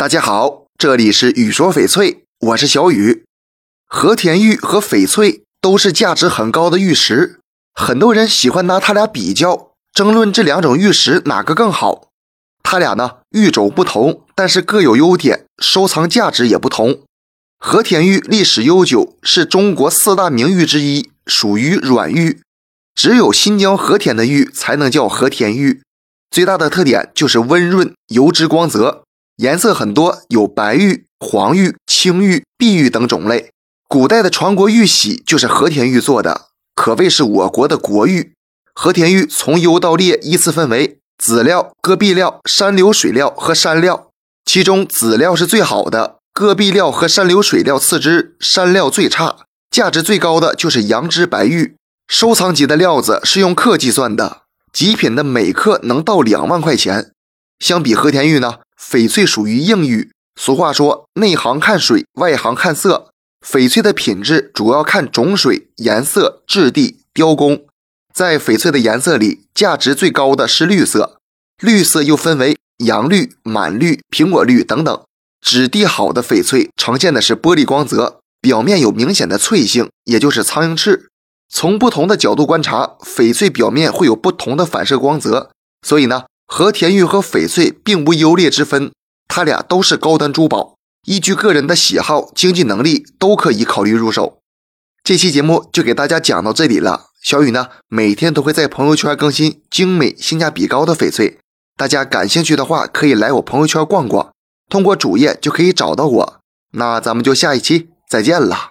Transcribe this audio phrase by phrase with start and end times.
[0.00, 3.26] 大家好，这里是雨说翡翠，我是小雨。
[3.86, 7.38] 和田玉和翡翠都是价值很高的玉石，
[7.74, 12.08] 很多人喜欢拿它俩比较，争论这两种玉石哪个更好。
[12.62, 17.00] 它俩呢，玉种不同，但是各有优点，收藏价值也不同。
[17.58, 22.40] 和田玉历史悠久，是中国四大名玉之一，属于软玉，
[22.94, 25.82] 只有新疆和田的玉才能叫和田玉。
[26.30, 29.04] 最大的特点就是温润、油脂光泽。
[29.40, 33.50] 颜色很多，有白玉、黄玉、青玉、碧玉等种类。
[33.88, 38.34] 古代的传国玉玺就是和田玉做的，可谓是我国的国玉。
[38.74, 44.10] 和田玉从优到劣依次分为籽料、戈壁料、山流水料和山料，
[44.44, 49.38] 其中籽料是最好的，戈壁料和山流水料次之，山料最差。
[49.70, 51.76] 价值最高的就是羊脂白玉，
[52.06, 57.12] 收藏级的料子是用克计算的，极品的每克能到两万块钱。
[57.58, 58.56] 相比和田玉呢？
[58.80, 63.10] 翡翠属于硬玉，俗话说内行看水，外行看色。
[63.46, 67.64] 翡翠的品质主要看种水、颜色、质地、雕工。
[68.12, 71.18] 在翡翠的颜色里，价值最高的是绿色。
[71.62, 75.02] 绿色又分为阳绿、满绿、苹果绿等等。
[75.40, 81.08] 质地好的翡翠呈现的是玻璃光泽，表面有明显的脆性，也就是苍蝇翅。
[81.48, 85.50] 从不同的角度观察，翡翠表面会有不同的反射光泽。
[85.86, 86.24] 所以呢？
[86.52, 88.90] 和田玉和翡翠并无优劣之分，
[89.28, 90.74] 它俩都是高端珠宝，
[91.06, 94.38] 依据个人的喜好、经济能力都可以考虑入手。
[95.04, 97.06] 这期节目就给大家讲到这里了。
[97.22, 101.38] 小雨呢，每天都会在朋友圈更新精美、性价比高的翡翠，
[101.76, 104.32] 大家感兴趣的话可以来我朋友圈逛逛，
[104.68, 106.40] 通过主页就可以找到我。
[106.72, 108.69] 那咱们就下一期再见了。